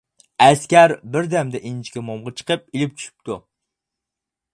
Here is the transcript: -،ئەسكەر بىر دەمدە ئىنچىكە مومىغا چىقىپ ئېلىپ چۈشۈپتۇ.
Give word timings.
-،ئەسكەر 0.43 0.93
بىر 1.15 1.27
دەمدە 1.33 1.61
ئىنچىكە 1.71 2.03
مومىغا 2.07 2.33
چىقىپ 2.41 2.65
ئېلىپ 2.71 2.97
چۈشۈپتۇ. 3.03 3.37